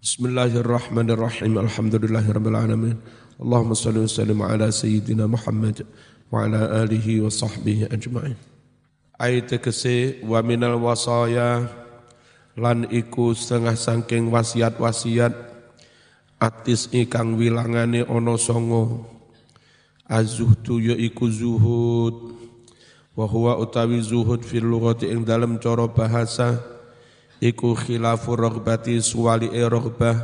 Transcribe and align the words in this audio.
Bismillahirrahmanirrahim. 0.00 1.60
Alhamdulillahirabbil 1.60 2.56
alamin. 2.56 2.96
Allahumma 3.36 3.76
shalli 3.76 4.00
wa 4.00 4.08
sallim 4.08 4.40
ala 4.40 4.72
sayyidina 4.72 5.28
Muhammad 5.28 5.84
wa 6.32 6.48
ala 6.48 6.80
alihi 6.80 7.20
wa 7.20 7.28
sahbihi 7.28 7.92
ajma'in. 7.92 8.32
Ayat 9.20 9.52
tegese 9.52 10.24
wa 10.24 10.40
minal 10.40 10.80
wasaya 10.80 11.68
lan 12.56 12.88
iku 12.88 13.36
setengah 13.36 13.76
sangking 13.76 14.32
wasiat-wasiat 14.32 15.36
atis 16.40 16.88
ikang 16.96 17.36
wilangane 17.36 18.00
ono 18.00 18.40
songo 18.40 19.04
azuhdu 20.08 20.80
ya 20.80 20.96
iku 20.96 21.28
zuhud 21.28 22.40
wa 23.12 23.28
huwa 23.28 23.60
utawi 23.60 24.00
zuhud 24.00 24.48
fil 24.48 24.64
lughati 24.64 25.12
ing 25.12 25.28
dalem 25.28 25.60
cara 25.60 25.84
bahasa 25.92 26.79
iku 27.40 27.72
khilafu 27.72 28.36
rogbati 28.36 29.00
suwali 29.00 29.48
e 29.50 29.64
rogbah 29.64 30.16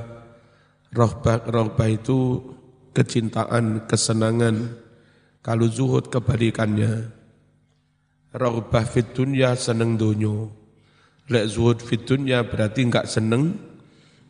rogbah 0.93 1.43
rogbah 1.49 1.89
itu 1.89 2.45
kecintaan 2.93 3.89
kesenangan 3.89 4.73
kalau 5.45 5.69
zuhud 5.69 6.09
kebalikannya. 6.09 7.13
Rogbah 8.37 8.85
fit 8.85 9.17
dunya 9.17 9.57
seneng 9.57 9.97
dunyo 9.97 10.67
lek 11.27 11.47
zuhud 11.51 11.79
fit 11.83 12.07
dunya 12.07 12.47
berarti 12.47 12.87
enggak 12.87 13.11
seneng 13.11 13.59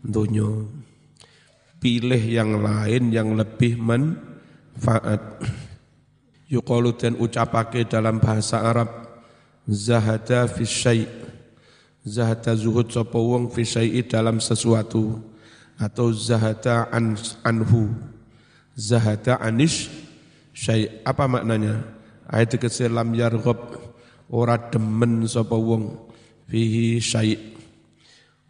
dunyo 0.00 0.64
pilih 1.76 2.20
yang 2.20 2.56
lain 2.56 3.12
yang 3.12 3.36
lebih 3.36 3.76
manfaat. 3.76 5.20
Yuqalu 6.46 6.94
dan 6.94 7.18
ucapake 7.18 7.90
dalam 7.90 8.22
bahasa 8.22 8.62
Arab 8.62 8.88
zahada 9.66 10.46
fi 10.46 10.62
zahata 12.06 12.54
zuhud 12.54 12.86
sapa 12.94 13.18
wong 13.18 13.50
fi 13.50 13.66
dalam 14.06 14.38
sesuatu 14.38 15.18
atau 15.74 16.14
zahata 16.14 16.86
an, 16.94 17.18
anhu. 17.42 17.90
Zahata 18.76 19.40
anish 19.42 19.90
syai' 20.54 21.02
apa 21.02 21.26
maknanya? 21.26 21.82
Ayat 22.28 22.60
kecil 22.60 22.92
lam 22.92 23.10
yarghab 23.16 23.56
ora 24.30 24.60
demen 24.70 25.26
sapa 25.26 25.56
wong 25.56 25.96
fihi 26.46 27.02
syai' 27.02 27.56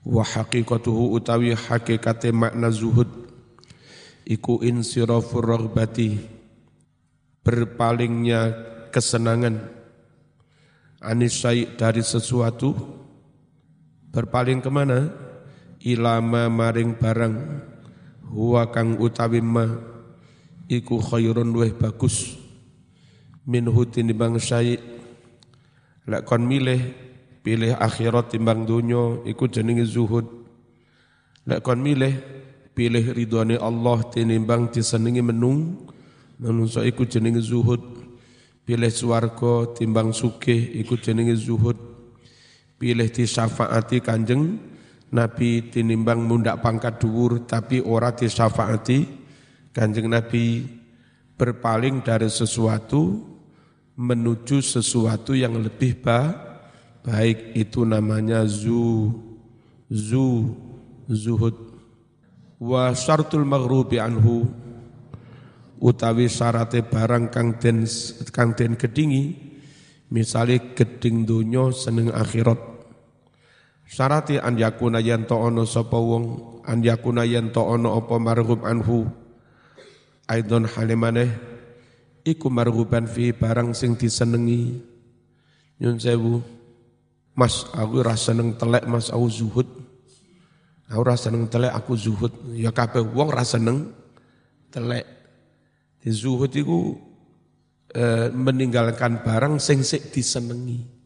wa 0.04 0.26
haqiqatuhu 0.26 1.14
utawi 1.14 1.54
hakikate 1.54 2.34
makna 2.34 2.74
zuhud 2.74 3.08
iku 4.26 4.62
insirafur 4.66 5.46
raghbati 5.46 6.18
berpalingnya 7.46 8.50
kesenangan. 8.90 9.62
Anis 10.98 11.38
syai' 11.38 11.78
dari 11.78 12.02
sesuatu 12.02 12.74
berpaling 14.16 14.64
ke 14.64 14.72
mana? 14.72 15.12
Ilama 15.84 16.48
maring 16.48 16.96
barang. 16.96 17.34
Huwa 18.32 18.72
kang 18.72 18.96
utawi 18.96 19.44
ma. 19.44 19.68
Iku 20.64 21.04
khairun 21.04 21.52
luweh 21.52 21.76
bagus. 21.76 22.40
Minhu 23.44 23.84
tinimbang 23.86 24.40
syai 24.40 24.80
lek 26.06 26.22
kon 26.26 26.42
milih 26.42 26.80
pilih 27.44 27.78
akhirat 27.78 28.34
timbang 28.34 28.66
dunya 28.66 29.22
iku 29.28 29.46
jenenge 29.46 29.84
zuhud. 29.86 30.26
Lek 31.46 31.62
kon 31.62 31.78
milih 31.78 32.16
pilih 32.74 33.14
ridhone 33.14 33.60
Allah 33.60 34.02
tinimbang 34.10 34.72
disenengi 34.74 35.22
menung 35.22 35.86
menungso 36.40 36.82
iku 36.82 37.06
jenenge 37.06 37.44
zuhud. 37.44 37.84
Pilih 38.66 38.90
swarga 38.90 39.78
timbang 39.78 40.10
sugih 40.10 40.74
iku 40.82 40.98
jenenge 40.98 41.38
zuhud 41.38 41.95
pilih 42.76 43.08
disyafaati 43.08 44.00
kanjeng. 44.04 44.74
Nabi 45.06 45.70
tinimbang 45.70 46.18
mundak 46.26 46.58
pangkat 46.66 46.98
dhuwur 46.98 47.46
tapi 47.46 47.78
ora 47.78 48.10
disyafaati 48.10 49.06
kanjeng 49.70 50.10
Nabi 50.10 50.66
berpaling 51.38 52.02
dari 52.02 52.26
sesuatu 52.26 53.22
menuju 53.96 54.58
sesuatu 54.58 55.32
yang 55.32 55.62
lebih 55.62 56.02
ba 56.02 56.34
baik 57.06 57.54
itu 57.54 57.86
namanya 57.86 58.42
zu 58.50 59.14
zu 59.86 60.52
zuhud. 61.06 61.54
Wa 62.58 62.90
syartul 62.90 63.46
maghrubi 63.46 64.02
anhu 64.02 64.48
utawi 65.78 66.26
syarate 66.26 66.82
barang 66.82 67.30
kang 67.30 67.62
den 67.62 67.86
kang 68.34 68.58
den 68.58 68.74
gedingi 68.74 69.45
Misalnya 70.06 70.62
geding 70.74 71.26
dunyo 71.26 71.74
seneng 71.74 72.14
akhirat. 72.14 72.58
Syarati 73.86 74.38
an 74.38 74.58
yakuna 74.58 75.02
yen 75.02 75.26
to 75.26 75.34
ono 75.38 75.66
sapa 75.66 75.98
wong, 75.98 76.58
an 76.66 76.82
yakuna 76.82 77.26
yen 77.26 77.50
to 77.50 77.62
ono 77.62 77.98
apa 77.98 78.14
marhum 78.18 78.62
anhu. 78.62 79.06
Aidon 80.26 80.66
halimane 80.66 81.30
iku 82.26 82.50
marhuban 82.50 83.06
fi 83.06 83.30
barang 83.30 83.74
sing 83.74 83.94
disenengi. 83.94 84.78
Nyun 85.78 85.98
sewu. 86.02 86.42
Mas, 87.36 87.68
aku 87.76 88.00
rasa 88.00 88.32
seneng 88.32 88.56
telek, 88.56 88.88
Mas, 88.88 89.12
aku 89.12 89.28
zuhud. 89.28 89.68
Aku 90.88 91.02
rasa 91.04 91.28
seneng 91.28 91.52
telek, 91.52 91.68
aku 91.68 91.92
zuhud. 91.92 92.32
Ya 92.56 92.72
kabeh 92.72 93.04
wong 93.04 93.28
rasa 93.28 93.60
seneng 93.60 93.92
telek. 94.72 95.04
Di 96.00 96.10
zuhud 96.14 96.48
iku 96.48 96.96
e, 97.90 98.30
meninggalkan 98.34 99.22
barang 99.22 99.62
sing 99.62 99.86
sik 99.86 100.10
disenengi 100.10 100.96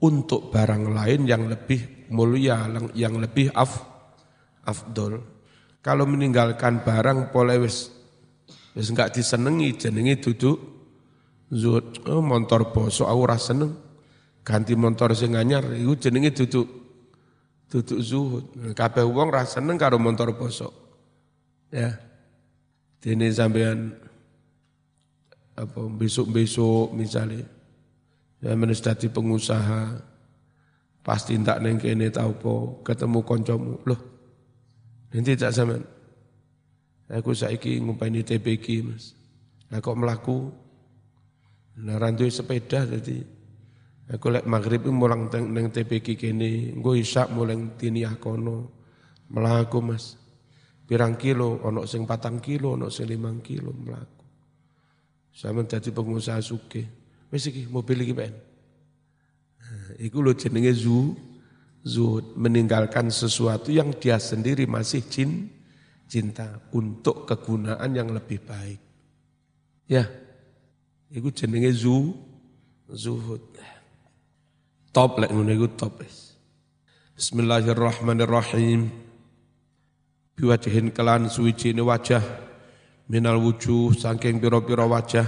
untuk 0.00 0.48
barang 0.48 0.84
lain 0.90 1.28
yang 1.28 1.44
lebih 1.46 2.10
mulia, 2.12 2.66
yang 2.96 3.20
lebih 3.20 3.52
af, 3.52 3.84
afdol. 4.64 5.20
Kalau 5.80 6.04
meninggalkan 6.04 6.84
barang 6.84 7.32
boleh 7.32 7.56
wis 7.64 7.88
wis 8.76 8.88
enggak 8.92 9.16
disenengi 9.16 9.76
jenenge 9.76 10.20
duduk 10.20 10.58
zuhud. 11.52 12.04
Oh, 12.06 12.20
motor 12.20 12.70
bosok 12.70 13.08
aku 13.08 13.20
ora 13.20 13.38
seneng. 13.40 13.72
Ganti 14.40 14.72
motor 14.72 15.12
sing 15.12 15.36
anyar 15.36 15.64
iku 15.76 15.96
jenenge 15.96 16.32
duduk 16.36 16.68
duduk 17.68 18.00
zuhud. 18.00 18.44
Kabeh 18.76 19.04
wong 19.04 19.32
ora 19.32 19.44
seneng 19.44 19.76
karo 19.76 19.96
motor 19.96 20.32
bosok. 20.36 20.72
Ya. 21.72 21.96
Dene 23.00 23.32
sampean 23.32 23.96
apa 25.60 25.80
besok-besok 25.84 26.96
misalnya. 26.96 27.44
Ya 28.40 28.56
menestati 28.56 29.12
pengusaha. 29.12 30.00
Pasti 31.00 31.36
tak 31.40 31.60
neng 31.64 31.80
kene 31.80 32.08
tau 32.12 32.36
po 32.36 32.84
ketemu 32.84 33.24
koncomu 33.24 33.80
loh 33.88 34.10
nanti 35.10 35.34
tak 35.34 35.50
sama 35.50 35.76
aku 37.10 37.34
saiki 37.34 37.82
ngupaini 37.82 38.22
TPG 38.22 38.66
mas. 38.86 39.14
Nah 39.70 39.82
kok 39.82 39.98
melaku 39.98 40.38
nah 41.80 41.96
rantu 41.96 42.28
sepeda 42.28 42.84
jadi 42.84 43.24
aku 44.12 44.26
lek 44.28 44.44
maghrib 44.46 44.86
mulang 44.92 45.30
neng 45.30 45.72
TPG 45.72 46.20
kene 46.20 46.76
gue 46.78 46.94
isak 47.00 47.32
mulang 47.34 47.74
tiniah 47.74 48.14
kono 48.18 48.70
melaku 49.30 49.78
mas. 49.82 50.14
Pirang 50.86 51.14
kilo 51.14 51.62
onok 51.62 51.86
sing 51.86 52.02
patang 52.02 52.42
kilo 52.42 52.74
onok 52.74 52.90
sing 52.90 53.06
limang 53.06 53.38
kilo 53.42 53.70
melaku 53.70 54.19
sama 55.30 55.62
jadi 55.64 55.90
pengusaha 55.94 56.42
suke. 56.42 56.86
Wis 57.30 57.46
iki 57.46 57.70
mobil 57.70 58.02
iki 58.02 58.14
pen. 58.14 58.34
Nah, 59.60 59.94
iku 60.02 60.18
lo 60.20 60.34
jenenge 60.34 60.74
zu 60.74 61.14
zuhud 61.86 62.36
meninggalkan 62.36 63.08
sesuatu 63.08 63.72
yang 63.72 63.94
dia 63.96 64.20
sendiri 64.20 64.68
masih 64.68 65.06
jin 65.06 65.48
cinta 66.10 66.58
untuk 66.74 67.24
kegunaan 67.24 67.94
yang 67.94 68.10
lebih 68.10 68.42
baik. 68.42 68.80
Ya. 69.86 70.10
Iku 71.10 71.30
jenenge 71.30 71.70
zu 71.74 72.14
zuhud. 72.90 73.42
Top 74.90 75.22
lek 75.22 75.30
ngono 75.30 75.54
iku 75.54 75.70
top 75.78 76.02
wis. 76.02 76.34
Bismillahirrahmanirrahim. 77.14 78.90
Biwajihin 80.34 80.90
kelan 80.90 81.30
suwi 81.30 81.54
wajah 81.78 82.49
minal 83.10 83.42
wujuh 83.42 83.90
saking 83.98 84.38
pira-pira 84.38 84.86
wajah. 84.86 85.26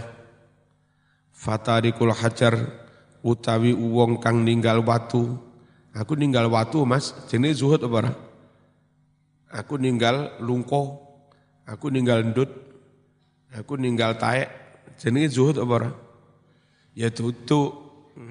Fatarikul 1.34 2.14
hajar 2.14 2.54
utawi 3.26 3.74
wong 3.74 4.22
kang 4.22 4.46
ninggal 4.46 4.78
watu. 4.86 5.34
Aku 5.90 6.14
ninggal 6.14 6.46
watu 6.46 6.86
Mas. 6.86 7.10
Jenenge 7.26 7.58
zuhud 7.58 7.82
apa 7.82 8.14
aku 9.50 9.74
ninggal 9.82 10.38
lungko. 10.38 11.02
Aku 11.66 11.90
ninggal 11.90 12.22
ndut. 12.22 12.48
Aku 13.50 13.74
ninggal 13.74 14.14
taek. 14.14 14.46
Jenenge 15.02 15.34
zuhud 15.34 15.58
apa 15.58 15.90
ya 16.94 17.10
tutu 17.10 17.74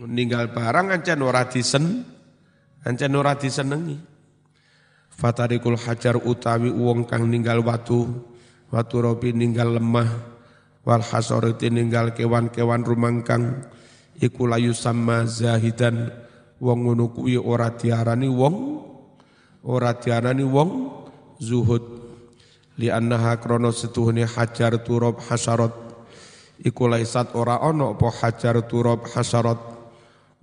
ninggal 0.07 0.53
barang 0.55 0.95
ancen 0.95 1.19
ora 1.19 1.43
disen 1.51 2.07
ancen 2.87 3.11
ora 3.11 3.35
disenengi. 3.35 3.99
Fatarikul 5.11 5.75
hajar 5.75 6.15
utawi 6.15 6.71
wong 6.71 7.03
kang 7.03 7.27
ninggal 7.27 7.59
watu 7.59 8.30
Watu 8.71 9.03
robi 9.03 9.35
ninggal 9.35 9.75
lemah 9.75 10.07
wal 10.87 11.03
hasoriti 11.03 11.67
ninggal 11.67 12.15
kewan-kewan 12.15 12.87
rumangkang 12.87 13.67
iku 14.15 14.47
layu 14.47 14.71
sama 14.71 15.27
zahidan 15.27 16.07
wong 16.63 16.87
ngono 16.87 17.11
kuwi 17.11 17.35
ora 17.35 17.75
diarani 17.75 18.31
wong 18.31 18.55
ora 19.67 19.91
diarani 19.99 20.47
wong 20.47 20.69
zuhud. 21.43 21.83
Li 22.79 22.87
annaha 22.87 23.35
krono 23.43 23.75
setuhune 23.75 24.23
hajar 24.23 24.79
turab 24.87 25.19
hasyarat 25.19 25.75
iku 26.63 26.87
laisat 26.87 27.35
ora 27.35 27.59
ono 27.59 27.99
apa 27.99 28.07
hajar 28.23 28.63
turab 28.71 29.03
hasyarat 29.03 29.59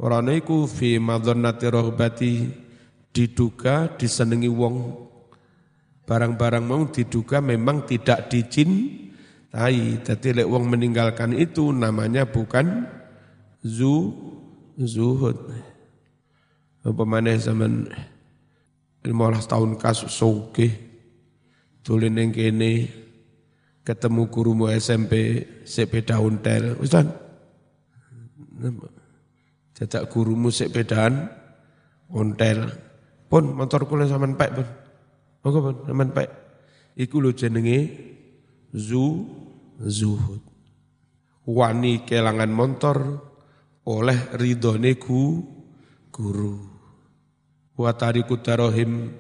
ora 0.05 0.21
iku 0.37 0.69
fi 0.69 1.01
madhannati 1.01 1.65
raghbati 1.65 2.33
diduga 3.09 3.89
disenengi 3.97 4.53
wong 4.53 5.08
barang-barang 6.09 6.65
mau 6.65 6.89
diduga 6.89 7.45
memang 7.45 7.85
tidak 7.85 8.33
dicintai 8.33 10.01
jadi 10.01 10.29
lek 10.41 10.49
wong 10.49 10.65
meninggalkan 10.73 11.37
itu 11.37 11.69
namanya 11.69 12.25
bukan 12.25 12.89
zu 13.61 14.17
zuhud. 14.81 15.37
Apa 16.81 17.05
zaman 17.37 17.93
15 19.05 19.53
tahun 19.53 19.71
kasus 19.77 20.09
soge 20.17 20.73
tulen 21.85 22.17
yang 22.17 22.33
kene 22.33 22.89
ketemu 23.85 24.33
gurumu 24.33 24.73
SMP 24.73 25.45
sepeda 25.69 26.17
untel. 26.25 26.81
Ustaz 26.81 27.05
jajak 29.77 30.09
gurumu 30.09 30.49
sepedaan 30.49 31.29
ontel 32.09 32.73
pun 33.29 33.53
motor 33.53 33.85
kula 33.85 34.09
sampean 34.09 34.35
pek 34.35 34.51
pun 34.57 34.67
Moga 35.43 35.59
pun 35.63 35.77
sampean 35.87 36.11
pek 36.11 36.29
iku 36.99 37.23
lho 37.23 37.31
jenenge 37.31 37.79
zu 38.75 39.25
zuhud. 39.79 40.43
Wani 41.49 42.05
kelangan 42.05 42.53
motor 42.53 42.99
oleh 43.89 44.19
ridhone 44.37 45.01
ku 45.01 45.41
guru. 46.13 46.61
Wa 47.79 47.95
tariku 47.95 48.37
tarohim 48.43 49.15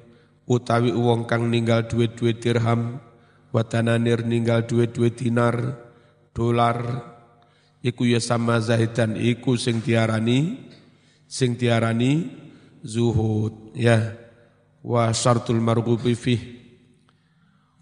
utawi 0.44 0.92
wong 0.92 1.24
kang 1.24 1.48
ninggal 1.48 1.86
duit-duit 1.88 2.42
dirham 2.42 3.00
wa 3.54 3.62
tananir 3.64 4.26
ninggal 4.26 4.66
duit-duit 4.66 5.14
dinar 5.16 5.56
dolar. 6.34 6.78
Iku 7.78 8.10
ya 8.10 8.18
sama 8.18 8.58
zahidan 8.58 9.14
iku 9.14 9.54
sing 9.54 9.80
diarani 9.80 10.58
sing 11.30 11.54
diarani 11.54 12.26
zuhud 12.82 13.72
ya 13.78 14.27
wa 14.82 15.10
syartul 15.14 15.62
marghubi 15.62 16.14
fih. 16.14 16.40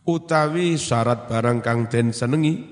Utawi 0.06 0.78
syarat 0.78 1.26
barang 1.26 1.64
kang 1.64 1.90
den 1.90 2.14
senengi 2.14 2.62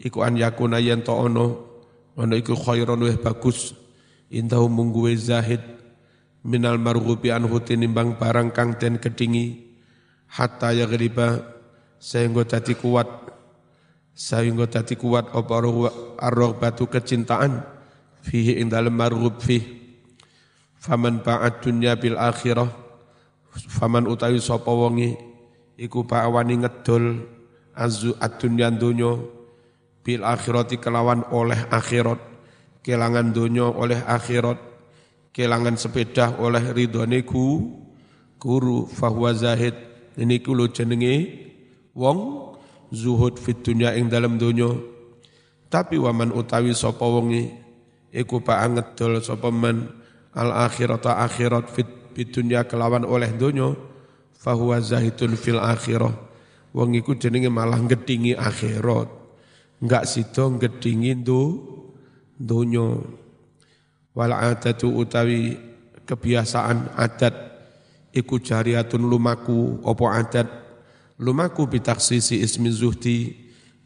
iku 0.00 0.24
an 0.24 0.40
yakuna 0.40 0.80
yen 0.80 1.04
to 1.04 1.12
ono 1.12 1.72
Ono 2.12 2.34
iku 2.36 2.52
khairon 2.52 3.00
weh 3.08 3.16
bagus. 3.16 3.72
Indahu 4.32 4.68
mungguwe 4.68 5.16
zahid 5.16 5.60
minal 6.44 6.76
marghubi 6.76 7.32
anhu 7.32 7.60
tinimbang 7.60 8.20
barang 8.20 8.52
kang 8.52 8.76
den 8.76 9.00
kedingi 9.00 9.76
hatta 10.28 10.72
ya 10.76 10.84
geriba 10.88 11.40
sehingga 11.96 12.44
tadi 12.44 12.76
kuat. 12.76 13.08
Sehingga 14.12 14.68
tadi 14.68 15.00
kuat 15.00 15.32
apa 15.32 15.52
arroh 16.20 16.52
batu 16.60 16.84
kecintaan 16.84 17.64
fihi 18.20 18.60
ing 18.60 18.68
dalam 18.68 18.92
marghub 18.92 19.40
fih. 19.40 19.80
Faman 20.76 21.24
ba'at 21.24 21.64
dunya 21.64 21.96
bil 21.96 22.20
akhirah 22.20 22.81
faman 23.52 24.08
utawi 24.08 24.40
sapa 24.40 24.68
wonge 24.72 25.16
iku 25.76 26.04
ba'awani 26.08 26.64
ngedol 26.64 27.24
azu 27.76 28.16
ad-dunya 28.16 28.72
dunya 28.72 29.12
bil 30.02 30.22
akhirati 30.24 30.80
kelawan 30.80 31.24
oleh 31.30 31.58
akhirat 31.68 32.20
kelangan 32.82 33.30
dunia 33.30 33.70
oleh 33.70 34.00
akhirat 34.02 34.58
kelangan 35.32 35.78
sepeda 35.78 36.36
oleh 36.36 36.74
ridhone 36.74 37.24
ku 37.24 37.78
guru 38.42 38.90
fahuwa 38.90 39.32
zahid. 39.32 39.72
Ini 40.12 40.44
kulo 40.44 40.68
jenenge 40.68 41.24
wong 41.96 42.52
zuhud 42.92 43.40
fit 43.40 43.64
dunya 43.64 43.96
ing 43.96 44.12
dalam 44.12 44.36
dunya 44.36 44.68
tapi 45.72 45.96
waman 45.96 46.36
utawi 46.36 46.76
sapa 46.76 47.00
wonge 47.00 47.48
iku 48.12 48.44
pa 48.44 48.60
ngedol 48.68 49.24
sapa 49.24 49.48
al 50.36 50.50
akhirata 50.68 51.16
akhirat 51.24 51.72
fit 51.72 51.88
dunya 52.12 52.68
kelawan 52.68 53.08
oleh 53.08 53.32
dunya 53.32 53.72
fahuwa 54.42 54.82
zahidun 54.82 55.38
fil 55.38 55.62
akhirah. 55.62 56.12
Wong 56.72 56.96
iku 56.96 57.14
jenenge 57.14 57.52
malah 57.52 57.78
gedingi 57.84 58.32
akhirat. 58.32 59.06
Enggak 59.82 60.08
sido 60.08 60.48
ngedingin 60.56 61.20
do 61.20 61.60
dunyo 62.40 63.04
wal 64.16 64.32
adatu 64.32 64.88
utawi 64.88 65.56
kebiasaan 66.08 66.96
adat. 66.96 67.52
Iku 68.12 68.40
jariatun 68.40 69.08
lumaku 69.08 69.80
opo 69.84 70.08
adat? 70.08 70.48
Lumaku 71.20 71.68
bitaksisi 71.68 72.40
ismi 72.40 72.68
zuhdi 72.72 73.36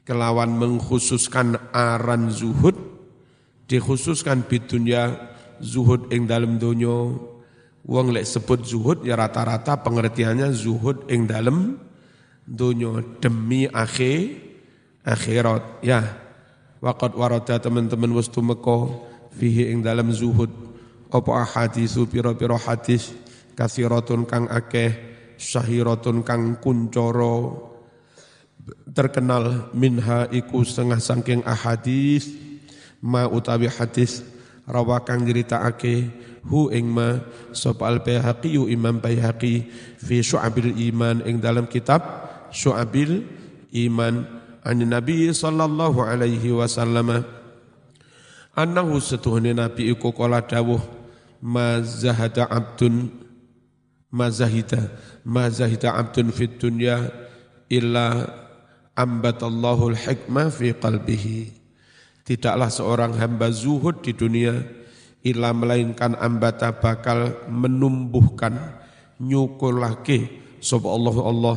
kelawan 0.06 0.55
mengkhususkan 0.55 1.58
aran 1.75 2.31
zuhud. 2.31 2.75
Dikhususkan 3.67 4.46
bidunya 4.46 5.11
zuhud 5.58 6.06
ing 6.14 6.31
dalam 6.31 6.55
dunyo 6.62 7.19
wong 7.86 8.10
lek 8.10 8.26
sebut 8.26 8.66
zuhud 8.66 9.06
ya 9.06 9.14
rata-rata 9.14 9.78
pengertiannya 9.78 10.50
zuhud 10.50 11.06
ing 11.06 11.30
dalam 11.30 11.78
dunyo 12.42 13.18
demi 13.22 13.70
akhir 13.70 14.42
akhirat. 15.06 15.86
Ya. 15.86 16.02
Waqad 16.82 17.14
warada 17.16 17.56
teman-teman 17.56 18.12
wis 18.12 18.28
tumeka 18.28 18.90
fihi 19.38 19.70
ing 19.70 19.80
dalam 19.80 20.10
zuhud. 20.10 20.50
Apa 21.08 21.46
ahadisu 21.46 22.10
pira-pira 22.10 22.58
hadis 22.58 23.14
kasiratun 23.54 24.26
kang 24.26 24.50
akeh 24.50 24.92
syahiratun 25.38 26.26
kang 26.26 26.58
kuncoro 26.58 27.70
terkenal 28.90 29.70
minha 29.70 30.26
iku 30.34 30.66
setengah 30.66 30.98
sangking 30.98 31.40
ahadis 31.46 32.34
ma 32.98 33.30
utawi 33.30 33.70
hadis 33.70 34.26
rawa 34.66 34.98
kang 35.06 35.22
ake 35.22 36.10
hu 36.46 36.70
ing 36.70 36.87
ma 36.90 37.19
sop 37.50 37.82
al 37.82 38.00
bayhaqi 38.00 38.54
imam 38.54 39.02
bayhaqi 39.02 39.66
fi 39.98 40.22
syu'abil 40.22 40.72
iman 40.90 41.22
ing 41.26 41.43
dalam 41.43 41.66
kitab 41.66 42.02
syu'abil 42.54 43.26
iman 43.87 44.25
an 44.66 44.78
Nabi 44.82 45.31
sallallahu 45.31 46.02
alaihi 46.02 46.54
wasallam. 46.54 47.22
Annahu 48.56 48.98
setuhne 48.98 49.52
Nabi 49.52 49.93
iku 49.93 50.10
kala 50.16 50.43
dawuh 50.43 50.81
ma 51.44 51.78
zahada 51.84 52.48
abdun 52.48 53.12
ma 54.08 54.32
zahida 54.32 54.96
ma 55.22 55.46
zahida 55.52 55.93
abdun 55.93 56.32
fid 56.32 56.56
dunya 56.56 57.12
illa 57.69 58.26
ambatallahu 58.96 59.93
al-hikmah 59.93 60.48
fi 60.48 60.72
qalbihi. 60.72 61.53
Tidaklah 62.26 62.72
seorang 62.72 63.12
hamba 63.22 63.55
zuhud 63.55 64.03
di 64.03 64.10
dunia 64.10 64.56
illa 65.26 65.50
melainkan 65.50 66.14
ambata 66.14 66.78
bakal 66.78 67.34
menumbuhkan 67.50 68.78
nyukulake 69.18 70.30
sapa 70.62 70.86
Allah 70.86 71.16
Allah 71.26 71.56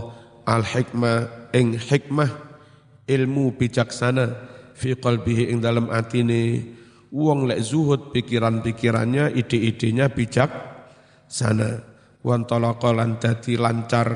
al-hikmah 0.50 1.18
ing 1.54 1.78
hikmah 1.78 2.30
ilmu 3.06 3.54
bijaksana 3.54 4.34
fi 4.74 4.98
qalbihi 4.98 5.54
ing 5.54 5.62
dalam 5.62 5.94
atine. 5.94 6.76
Wong 7.10 7.50
lek 7.50 7.66
zuhud 7.66 8.14
pikiran-pikirannya 8.14 9.34
ide-idenya 9.34 10.14
bijak 10.14 10.54
sana 11.26 11.82
wan 12.22 12.46
talaqa 12.46 12.94
lan 12.94 13.18
dadi 13.18 13.58
lancar. 13.58 14.14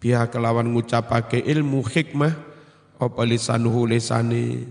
Biha 0.00 0.32
kelawan 0.32 0.72
ngucapake 0.72 1.44
ilmu 1.44 1.84
hikmah 1.84 2.32
apa 2.96 3.22
lisanuhu 3.28 3.84
lisane 3.84 4.64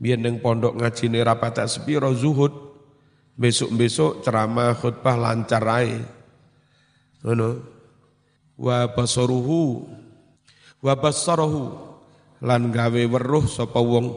biyen 0.00 0.24
ning 0.24 0.36
pondok 0.40 0.80
ngajine 0.80 1.20
rapat 1.20 1.64
sepiro 1.68 2.12
zuhud 2.16 2.73
besok-besok 3.34 4.22
ceramah 4.22 4.74
khutbah 4.78 5.18
lancar 5.18 5.64
ae. 5.66 5.98
Ngono. 7.22 7.62
Wa 8.54 8.90
basaruhu. 8.94 9.90
Wa 10.84 10.94
lan 12.44 12.62
gawe 12.68 13.02
weruh 13.08 13.46
sapa 13.48 13.80
wong. 13.80 14.08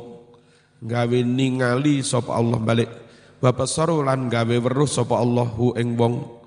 Gawe 0.83 1.19
ningali 1.23 2.03
sapa 2.05 2.37
Allah 2.37 2.59
balik. 2.61 2.91
Saru 3.69 4.01
lan 4.01 4.27
gawe 4.33 4.55
weruh 4.57 4.89
sapa 4.89 5.21
hu 5.21 5.73
ing 5.77 5.93
wong. 5.95 6.37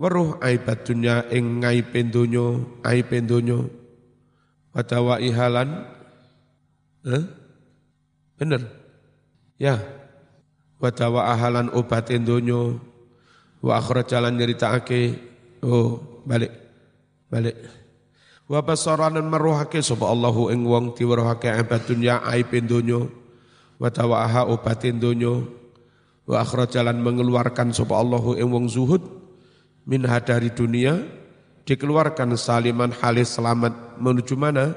Weruh 0.00 0.40
aibat 0.40 0.88
dunya 0.88 1.28
ing 1.28 1.60
ngaibe 1.60 2.00
donya 2.08 2.56
aibe 2.80 3.20
donya. 3.20 3.60
Ihalan 5.20 5.68
eh? 7.04 7.24
bener? 8.40 8.62
Ya 9.60 9.76
wadawa 10.80 11.30
ahalan 11.30 11.68
obatin 11.76 12.24
donya. 12.24 12.74
Wa 13.60 13.78
akhrajalan 13.78 14.34
nyeritakake. 14.34 15.20
Oh 15.60 16.00
balik. 16.24 16.50
Balik. 17.28 17.56
Wa 18.50 18.64
basaranan 18.64 19.28
meruhake 19.30 19.78
sapa 19.78 20.10
Allahu 20.10 20.50
ing 20.50 20.66
wong 20.66 20.98
diweruhake 20.98 21.52
abad 21.52 21.86
dunya 21.86 22.18
aib 22.34 22.50
donya. 22.66 23.06
Wa 23.78 23.92
tawaha 23.92 24.48
obatin 24.48 24.98
donya. 24.98 25.44
Wa 26.26 26.42
akhrajalan 26.42 26.98
mengeluarkan 26.98 27.70
sapa 27.70 27.94
Allahu 27.94 28.34
ing 28.34 28.50
wong 28.50 28.66
zuhud 28.66 29.04
min 29.86 30.02
dari 30.02 30.50
dunia. 30.50 30.98
Dikeluarkan 31.60 32.34
saliman 32.34 32.90
halis 32.98 33.36
selamat 33.38 34.00
menuju 34.00 34.34
mana? 34.34 34.74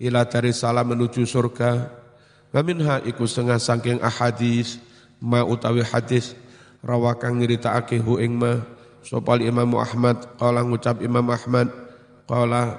Ila 0.00 0.24
dari 0.24 0.56
salam 0.56 0.96
menuju 0.96 1.28
surga. 1.28 1.92
Wa 2.48 2.64
minha 2.64 3.04
iku 3.04 3.28
setengah 3.28 3.60
saking 3.60 4.00
ahadis 4.00 4.80
ma 5.20 5.44
utawi 5.44 5.84
hadis 5.84 6.32
rawakang 6.80 7.36
nyritakake 7.38 8.00
hu 8.00 8.16
ing 8.18 8.36
ma. 8.40 8.60
Sopal 9.00 9.40
Imam 9.40 9.80
Ahmad? 9.80 10.36
Qala 10.36 10.60
ngucap 10.60 11.00
Imam 11.00 11.24
Ahmad. 11.32 11.72
Qala 12.28 12.76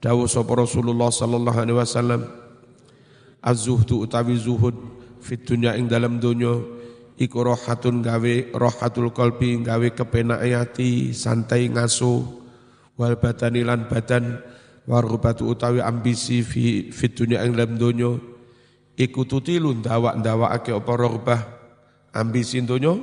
dawuh 0.00 0.24
sapa 0.24 0.56
Rasulullah 0.56 1.12
sallallahu 1.12 1.58
alaihi 1.60 1.78
wasallam 1.78 2.22
az-zuhdu 3.44 4.02
utawi 4.02 4.34
zuhud 4.38 4.74
fit 5.22 5.46
dunya 5.46 5.78
ing 5.78 5.86
dalam 5.86 6.18
dunya 6.18 6.58
iku 7.14 7.46
rohatun 7.46 8.02
gawe 8.02 8.34
rohatul 8.54 9.14
qalbi 9.14 9.62
gawe 9.62 9.88
kepenak 9.94 10.42
ati 10.42 11.14
santai 11.14 11.70
ngaso 11.70 12.26
wal 12.98 13.14
badani 13.14 13.62
lan 13.62 13.86
badan 13.86 14.42
warubatu 14.88 15.46
utawi 15.46 15.78
ambisi 15.78 16.42
fi 16.42 16.90
fit 16.90 17.14
dunya 17.14 17.44
ing 17.46 17.54
dalam 17.54 17.78
donya. 17.78 18.12
Iku 18.92 19.24
tutilu 19.24 19.72
ndawak-ndawakake 19.80 20.76
apa 20.76 20.92
rogbah 21.00 21.40
ambisi 22.12 22.60
donya 22.60 23.00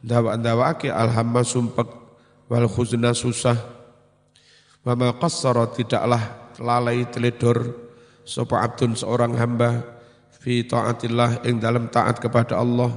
ndawak-ndawakake 0.00 0.88
alhamma 0.88 1.44
sumpek 1.44 1.88
wal 2.48 2.66
khuzna 2.66 3.12
susah. 3.12 3.56
Wa 4.80 4.96
ma 4.96 5.12
qassara 5.12 5.68
tidaklah 5.70 6.56
lalai 6.56 7.04
teledor 7.12 7.76
sapa 8.24 8.64
abdun 8.64 8.96
seorang 8.96 9.36
hamba 9.36 9.84
fi 10.40 10.64
taatillah 10.64 11.44
ing 11.44 11.60
dalam 11.60 11.92
taat 11.92 12.16
kepada 12.18 12.56
Allah. 12.56 12.96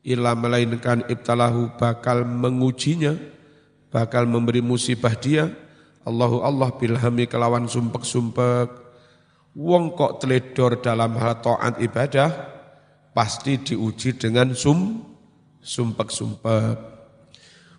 Illa 0.00 0.32
melainkan 0.32 1.04
ibtalahu 1.12 1.76
bakal 1.76 2.24
mengujinya 2.24 3.12
bakal 3.92 4.24
memberi 4.24 4.64
musibah 4.64 5.12
dia. 5.12 5.52
Allahu 6.08 6.40
Allah 6.40 6.72
bilhami 6.72 7.28
kelawan 7.28 7.68
sumpek-sumpek. 7.68 8.88
Wong 9.60 9.92
kok 9.92 10.24
teledor 10.24 10.80
dalam 10.80 11.20
hal 11.20 11.44
taat 11.44 11.76
ibadah 11.84 12.59
pasti 13.20 13.60
diuji 13.60 14.16
dengan 14.16 14.56
sum 14.56 15.04
sumpek-sumpek. 15.60 16.76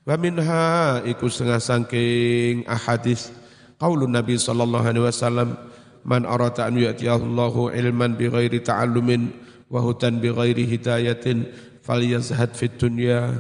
Wa 0.06 0.14
minha 0.14 1.02
iku 1.02 1.34
setengah 1.34 1.58
sangking 1.58 2.62
ahadis. 2.70 3.34
Qaulun 3.82 4.14
Nabi 4.14 4.38
sallallahu 4.38 4.86
alaihi 4.86 5.02
wasallam 5.02 5.58
man 6.06 6.30
arata 6.30 6.70
an 6.70 6.78
yu'tiyallahu 6.78 7.74
ilman 7.74 8.22
bi 8.22 8.30
ghairi 8.30 8.62
ta'allumin 8.62 9.34
wa 9.66 9.82
hudan 9.82 10.22
bi 10.22 10.30
ghairi 10.30 10.62
hidayatin 10.70 11.50
falyazhad 11.82 12.54
fid 12.54 12.78
dunya. 12.78 13.34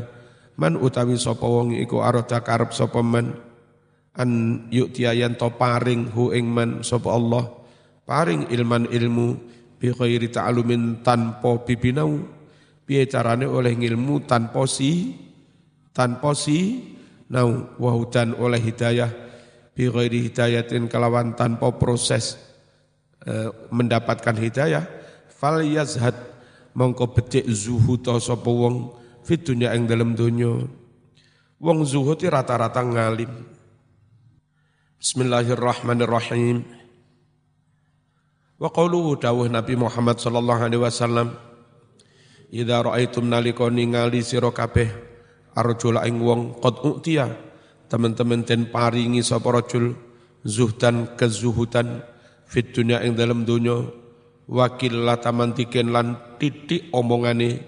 Man 0.57 0.81
utawi 0.81 1.21
sapa 1.21 1.45
wong 1.45 1.77
iku 1.77 2.01
arada 2.01 2.41
karep 2.41 2.73
sapa 2.73 3.05
man? 3.05 3.37
An 4.17 4.65
yu'tiya 4.73 5.13
to 5.37 5.53
paring 5.53 6.09
hu 6.09 6.33
ing 6.33 6.49
man 6.49 6.81
sapa 6.81 7.13
Allah. 7.13 7.45
Paring 8.09 8.49
ilman 8.49 8.89
ilmu 8.89 9.37
bi 9.81 9.89
ghairi 9.89 10.29
ta'alumin 10.29 11.01
tanpa 11.01 11.57
bibinau 11.65 12.21
piye 12.85 13.09
carane 13.09 13.49
oleh 13.49 13.73
ilmu 13.73 14.29
tanpa 14.29 14.69
si 14.69 15.17
tanpa 15.89 16.37
si 16.37 16.93
nau 17.33 17.73
wa 17.81 17.89
hudan 17.97 18.37
oleh 18.37 18.61
hidayah 18.61 19.09
bi 19.73 19.89
ghairi 19.89 20.29
hidayatin 20.29 20.85
kelawan 20.85 21.33
tanpa 21.33 21.73
proses 21.73 22.37
e, 23.25 23.49
mendapatkan 23.73 24.37
hidayah 24.37 24.85
fal 25.33 25.65
yazhad 25.65 26.13
mongko 26.77 27.17
becik 27.17 27.49
zuhud 27.49 28.05
sapa 28.21 28.45
wong 28.53 29.01
fit 29.25 29.41
dunya 29.45 29.73
ing 29.77 29.85
dalam 29.85 30.17
dunya. 30.17 30.61
Wong 31.61 31.85
zuhud 31.85 32.17
rata-rata 32.25 32.81
ngalim. 32.81 33.29
Bismillahirrahmanirrahim. 34.97 36.80
Wa 38.61 38.69
qawluhu 38.69 39.17
dawuh 39.17 39.49
Nabi 39.49 39.73
Muhammad 39.73 40.21
sallallahu 40.21 40.61
alaihi 40.69 40.85
wasallam 40.85 41.33
Idza 42.53 42.85
ra'aitum 42.85 43.25
nalika 43.25 43.65
ningali 43.73 44.21
sira 44.21 44.53
kabeh 44.53 44.91
arjula 45.57 46.05
ing 46.05 46.21
wong 46.21 46.61
qad 46.61 46.83
utiya. 46.83 47.31
Teman-teman 47.87 48.43
den 48.43 48.67
paringi 48.69 49.23
sapa 49.23 49.55
rajul 49.55 49.95
zuhdan 50.43 51.15
kezuhudan 51.15 52.03
fit 52.45 52.75
dunya 52.75 53.01
ing 53.07 53.15
dalam 53.15 53.47
dunya 53.47 53.87
wakil 54.51 55.09
latamantiken 55.09 55.95
lan 55.95 56.37
titik 56.37 56.91
omongane. 56.91 57.63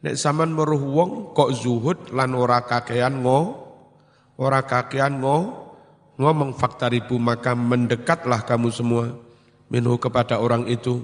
Nek 0.00 0.14
zaman 0.14 0.54
meruh 0.54 0.78
wong 0.78 1.34
kok 1.34 1.52
zuhud 1.52 2.14
lan 2.14 2.32
ora 2.32 2.64
kakean 2.64 3.26
ngo, 3.26 3.40
ora 4.40 4.62
kakean 4.62 5.20
ngo, 5.20 5.36
ngomong 6.16 6.54
faktaribu 6.54 7.18
maka 7.18 7.52
mendekatlah 7.52 8.46
kamu 8.46 8.70
semua 8.72 9.29
minhu 9.70 9.96
kepada 9.96 10.42
orang 10.42 10.66
itu. 10.68 11.00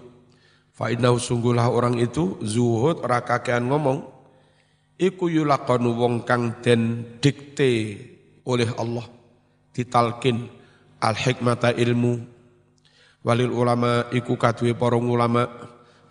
Fa'innahu 0.76 1.16
sungguhlah 1.16 1.72
orang 1.72 1.96
itu 1.96 2.36
zuhud 2.44 3.00
ora 3.00 3.24
ngomong. 3.62 4.12
Iku 5.00 5.32
yulakonu 5.32 5.96
wong 5.96 6.14
kang 6.28 6.60
den 6.60 7.14
dikte 7.22 7.96
oleh 8.44 8.68
Allah. 8.76 9.06
Ditalkin 9.72 10.50
al-hikmata 11.00 11.72
ilmu. 11.72 12.20
Walil 13.24 13.52
ulama 13.54 14.10
iku 14.12 14.36
kadwe 14.36 14.76
porong 14.76 15.08
ulama. 15.08 15.48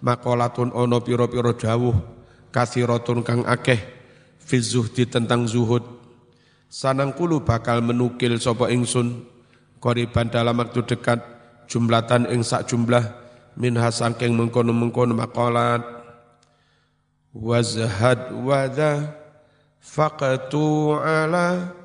Makolatun 0.01 0.69
ono 0.73 1.01
piro-piro 1.01 1.53
jauh 1.57 2.15
kathiratun 2.55 3.19
kang 3.19 3.43
akeh 3.43 3.83
fi 4.39 4.57
zuhdi 4.63 5.03
tentang 5.03 5.43
zuhud 5.43 5.83
sanangkulu 6.71 7.43
bakal 7.43 7.83
menukil 7.83 8.39
sapa 8.39 8.71
ingsun 8.71 9.27
koriban 9.83 10.31
dalam 10.31 10.55
waktu 10.55 10.87
dekat 10.87 11.19
jumlatan 11.69 12.29
ing 12.29 12.41
sak 12.41 12.69
jumlah 12.69 13.03
minha 13.59 13.89
sangking 13.89 14.35
mengkono-mengkono 14.35 15.15
maqalat. 15.15 15.83
Wazhad 17.35 18.31
wadha 18.31 19.11
faqtu 19.83 20.95
ala 20.95 21.75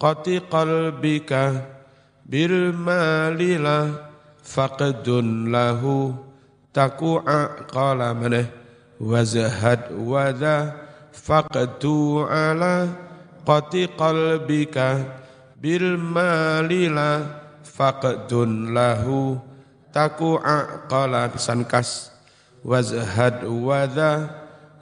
qati 0.00 0.40
qalbika 0.48 1.60
bil 2.24 2.72
malila 2.72 3.92
faqdun 4.40 5.52
lahu 5.52 6.16
taku'a 6.72 7.68
qala 7.68 8.16
maneh. 8.16 8.48
Wazahad 8.96 9.92
wadha 9.92 10.72
faqtu 11.12 12.24
ala 12.24 12.88
qati 13.44 13.92
qalbika 13.92 15.04
bil 15.60 16.00
malila 16.00 17.44
faqdun 17.76 18.72
lahu 18.72 19.36
taku 19.92 20.40
aqala 20.40 21.28
sankas 21.36 22.08
wazahad 22.64 23.44
wadha 23.44 24.32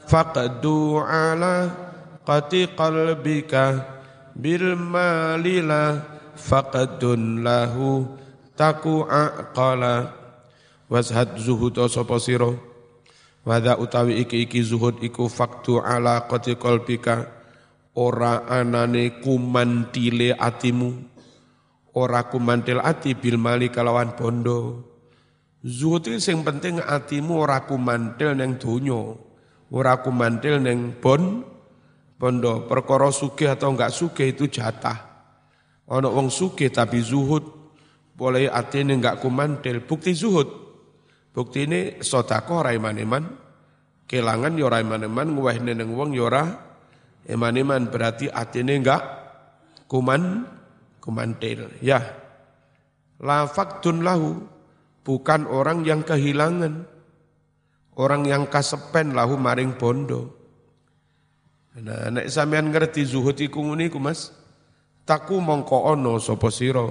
faqdu 0.06 1.02
ala 1.02 1.74
qati 2.22 2.70
qalbika 2.78 3.82
bil 4.38 4.78
malila 4.78 6.00
faqdun 6.38 7.42
lahu 7.42 8.06
taku 8.54 9.02
aqala. 9.06 10.22
Wazhad 10.84 11.40
zuhud 11.40 11.80
sapa 11.88 12.20
sira 12.20 12.52
Wada 13.44 13.76
utawi 13.76 14.24
iki-iki 14.24 14.64
zuhud 14.64 15.04
iku 15.04 15.28
faktu 15.28 15.76
ala 15.76 16.24
qati 16.24 16.56
qalbika. 16.56 17.28
Ora 17.94 18.42
anane 18.48 19.20
kumantile 19.22 20.34
atimu 20.34 21.13
ora 21.94 22.26
kumantil 22.26 22.82
ati 22.82 23.14
bil 23.14 23.38
mali 23.38 23.70
kalawan 23.70 24.18
bondo. 24.18 24.82
Zuhud 25.64 26.04
iki 26.04 26.20
sing 26.20 26.44
penting 26.44 26.82
atimu 26.82 27.40
ora 27.40 27.64
kumantil 27.64 28.36
neng 28.36 28.60
donya 28.60 29.16
ora 29.72 30.02
kumantil 30.04 30.60
neng 30.60 30.98
bon 31.00 31.40
bondo. 32.20 32.68
Perkara 32.68 33.08
sugih 33.08 33.54
atau 33.54 33.72
enggak 33.72 33.94
sugih 33.94 34.34
itu 34.34 34.50
jatah. 34.50 35.14
Ana 35.88 36.12
wong 36.12 36.28
sugih 36.28 36.68
tapi 36.68 37.00
zuhud 37.00 37.44
boleh 38.14 38.52
atine 38.52 38.98
enggak 38.98 39.24
kumantil 39.24 39.82
bukti 39.82 40.12
zuhud. 40.12 40.64
Bukti 41.34 41.66
ini 41.66 41.98
sodako 41.98 42.62
ora 42.62 42.70
iman-iman, 42.70 43.26
kelangan 44.06 44.54
yora 44.54 44.78
ya 44.78 44.86
iman-iman, 44.86 45.34
neng 45.66 45.90
wong 45.90 46.14
yora 46.14 46.46
ya 47.26 47.34
iman-iman, 47.34 47.90
berarti 47.90 48.30
atine 48.30 48.78
enggak 48.78 49.02
kuman, 49.90 50.46
kumantil. 51.04 51.68
Ya, 51.84 52.00
lafaktun 53.20 54.00
lahu, 54.00 54.40
bukan 55.04 55.44
orang 55.44 55.84
yang 55.84 56.00
kehilangan, 56.00 56.88
orang 58.00 58.24
yang 58.24 58.48
kasepen 58.48 59.12
lahu 59.12 59.36
maring 59.36 59.76
bondo. 59.76 60.32
Nah, 61.76 62.08
nek 62.08 62.32
sampean 62.32 62.72
ngerti 62.72 63.04
zuhud 63.04 63.36
iku 63.36 63.60
ngene 63.60 63.92
iku 63.92 64.00
Mas. 64.00 64.32
Taku 65.04 65.36
mongko 65.36 65.92
ono 65.92 66.16
sapa 66.16 66.48
sira. 66.48 66.88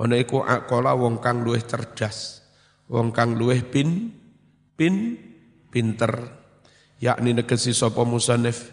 Ana 0.00 0.16
iku 0.16 0.40
akola 0.40 0.96
wong 0.96 1.20
kang 1.20 1.44
luwih 1.44 1.60
cerdas 1.64 2.46
wong 2.86 3.10
kang 3.10 3.34
luweh 3.34 3.62
pin 3.66 4.14
pin 4.78 5.18
pinter 5.70 6.12
yakni 7.02 7.34
negesi 7.34 7.74
sapa 7.74 8.06
musannif 8.06 8.70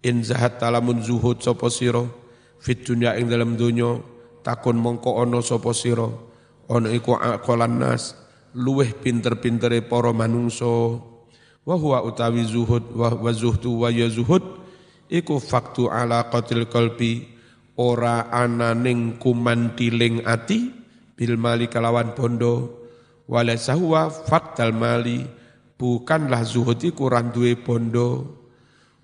in 0.00 0.24
zahat 0.24 0.56
talamun 0.56 1.04
zuhud 1.04 1.44
sapa 1.44 1.68
sira 1.68 2.06
fit 2.58 2.84
dunya 2.84 3.14
ing 3.18 3.30
dalam 3.30 3.54
dunya 3.54 3.98
takun 4.42 4.78
mongko 4.78 5.22
ono 5.22 5.42
sapa 5.42 5.70
sira 5.74 6.06
ono 6.68 6.88
iku 6.90 7.16
aqalan 7.16 7.74
nas 7.78 8.14
luweh 8.54 8.94
pinter-pintere 8.98 9.84
para 9.86 10.10
manungso 10.14 11.02
wa 11.62 11.76
huwa 11.76 12.04
utawi 12.04 12.42
zuhud 12.44 12.94
wa, 12.96 13.14
wa 13.14 13.32
zuhdu 13.32 13.84
wa 13.84 13.88
ya 13.92 14.08
zuhud 14.08 14.42
iku 15.08 15.40
faktu 15.40 15.88
ala 15.88 16.28
qatil 16.28 16.68
qalbi 16.68 17.38
ora 17.78 18.26
ananing 18.34 19.16
kumantiling 19.22 20.26
ati 20.26 20.74
bil 21.14 21.34
mali 21.38 21.70
kalawan 21.70 22.12
bondo. 22.12 22.86
Wala 23.28 23.54
sahwa 23.60 24.08
faktal 24.08 24.72
mali 24.72 25.22
bukanlah 25.76 26.42
zuhud 26.42 26.80
iku 26.82 27.06
randuwe 27.12 27.54
bondo. 27.60 28.38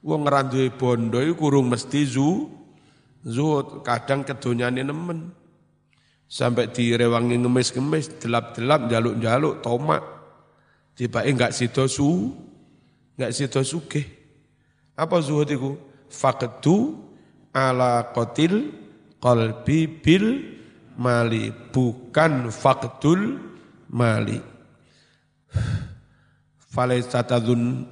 Wong 0.01 0.23
randuwe 0.27 0.73
bondo 0.75 1.23
iku 1.23 1.49
kurung 1.49 1.73
mesti 1.73 2.05
zu 2.05 2.51
zuhud 3.25 3.83
kadang 3.83 4.23
kedonyane 4.23 4.85
nemen. 4.85 5.33
Sampai 6.25 6.73
direwangi 6.73 7.37
ngemis-ngemis 7.41 8.21
delap-delap 8.21 8.89
jaluk-jaluk 8.89 9.61
tomak. 9.61 10.03
Tiba 10.95 11.27
enggak 11.27 11.53
sido 11.53 11.91
su 11.91 12.33
enggak 13.19 13.35
sido 13.35 13.61
suke 13.67 14.25
apa 14.95 15.19
zuhud 15.19 15.51
iku? 15.51 15.75
Faqdu 16.07 16.95
ala 17.51 18.15
qatil 18.15 18.71
qalbi 19.19 19.91
bil 19.91 20.27
mali. 20.95 21.51
Bukan 21.51 22.55
faktul 22.55 23.43
mali. 23.91 24.39
Falaisatadun 26.71 27.87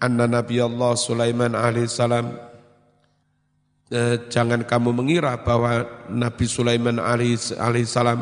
anna 0.00 0.24
Nabi 0.28 0.60
Allah 0.60 0.92
Sulaiman 0.96 1.52
alaihissalam 1.52 2.36
eh, 3.92 4.26
jangan 4.30 4.64
kamu 4.64 4.90
mengira 4.94 5.36
bahwa 5.40 5.86
Nabi 6.10 6.46
Sulaiman 6.46 6.98
alaihissalam 6.98 8.20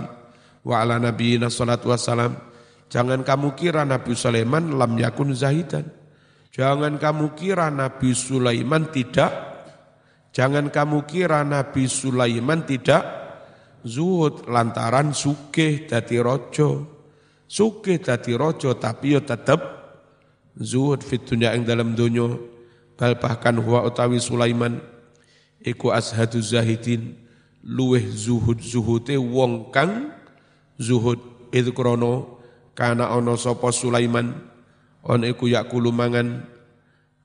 wa 0.65 0.75
ala 0.81 0.97
nabiyina 0.97 1.53
salatu 1.53 1.93
wassalam 1.93 2.37
jangan 2.89 3.21
kamu 3.23 3.53
kira 3.57 3.85
Nabi 3.85 4.17
Sulaiman 4.17 4.77
lam 4.77 4.97
yakun 4.97 5.37
zahidan 5.37 5.89
jangan 6.53 6.97
kamu 6.97 7.37
kira 7.37 7.69
Nabi 7.69 8.17
Sulaiman 8.17 8.89
tidak 8.89 9.33
jangan 10.33 10.73
kamu 10.73 11.05
kira 11.05 11.45
Nabi 11.45 11.85
Sulaiman 11.85 12.65
tidak 12.65 13.25
zuhud 13.85 14.49
lantaran 14.49 15.13
sugih 15.13 15.85
dadi 15.85 16.19
raja. 16.19 16.81
Sugih 17.45 18.01
dadi 18.01 18.33
raja 18.35 18.73
tapi 18.75 19.15
yo 19.15 19.21
tetep 19.21 19.61
zuhud 20.57 21.05
fit 21.05 21.23
dunya 21.23 21.53
ing 21.53 21.69
dalam 21.69 21.93
dunya. 21.93 22.27
Bal 22.97 23.21
bahkan 23.21 23.61
huwa 23.61 23.85
utawi 23.85 24.19
Sulaiman 24.19 24.81
iku 25.65 25.91
ashadu 25.91 26.39
zahidin. 26.39 27.17
Luweh 27.65 28.05
zuhud 28.13 28.61
zuhute 28.61 29.17
wong 29.17 29.73
kang 29.73 30.13
zuhud. 30.77 31.49
Itu 31.49 31.73
krono 31.73 32.45
kana 32.77 33.11
ono 33.17 33.41
sapa 33.41 33.73
Sulaiman. 33.73 34.31
On 35.09 35.21
iku 35.25 35.49
yakulu 35.49 35.89
mangan. 35.89 36.45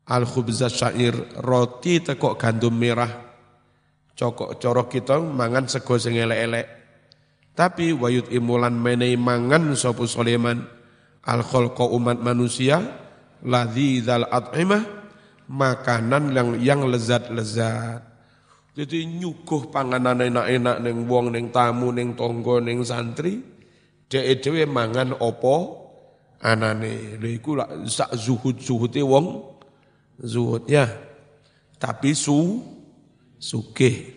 Al 0.09 0.25
khubza 0.25 0.71
syair 0.71 1.13
roti 1.43 2.01
tekok 2.01 2.39
gandum 2.39 2.73
merah. 2.73 3.29
Cokok 4.17 4.57
corok 4.57 4.87
kita 4.89 5.21
mangan 5.21 5.69
sego 5.69 5.95
sing 6.01 6.17
elek-elek. 6.17 6.67
Tapi 7.53 7.91
wayut 7.91 8.31
imulan 8.33 8.73
menei 8.73 9.19
mangan 9.19 9.77
sopu 9.77 10.09
Sulaiman. 10.09 10.65
Al 11.23 11.43
khalqa 11.45 11.85
umat 11.87 12.17
manusia 12.23 12.79
ladzal 13.45 14.25
at'imah 14.27 14.83
makanan 15.45 16.31
yang 16.33 16.49
yang 16.57 16.81
lezat-lezat. 16.89 18.08
Jadi 18.79 19.19
nyuguh 19.19 19.67
panganan 19.75 20.23
enak-enak 20.23 20.79
neng 20.79 21.03
wong 21.03 21.35
neng 21.35 21.51
tamu 21.51 21.91
neng 21.91 22.15
tonggo 22.15 22.63
neng 22.63 22.79
santri 22.79 23.43
dhek 24.07 24.39
dhewe 24.39 24.63
mangan 24.63 25.19
opo 25.19 25.55
anane. 26.39 27.19
Lha 27.19 27.27
iku 27.27 27.59
sak 27.91 28.15
zuhud-zuhude 28.15 29.03
wong 29.03 29.51
zuhud 30.23 30.63
ya. 30.71 30.87
Tapi 31.75 32.15
su 32.15 32.63
sugih. 33.35 34.15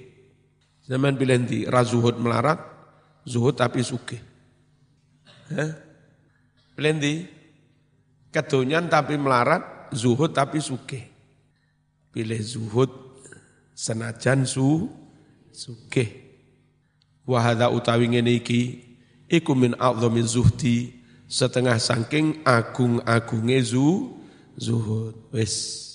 Zaman 0.86 1.18
bilang 1.18 1.42
di 1.42 1.66
razuhud 1.66 2.22
melarat, 2.22 2.62
zuhud 3.26 3.58
tapi 3.58 3.82
sugih. 3.82 4.22
Bilang 6.78 7.02
di 7.02 7.26
kedonyan 8.30 8.86
tapi 8.86 9.18
melarat, 9.18 9.90
zuhud 9.90 10.30
tapi 10.30 10.62
sugih. 10.62 11.02
Pilih 12.14 12.38
zuhud 12.38 13.11
senajan 13.74 14.46
su 14.46 14.88
sugih. 15.52 16.08
Wahada 17.26 17.70
utawi 17.70 18.08
ngene 18.08 18.40
iki 18.40 18.82
iku 19.30 19.54
min 19.54 19.76
zuhdi 20.26 21.02
setengah 21.28 21.78
saking 21.78 22.42
agung-agunge 22.44 23.58
zu 23.62 24.16
zuhud. 24.58 25.16
Wis 25.32 25.91